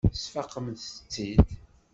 [0.13, 1.39] Tesfaqemt-tt-id.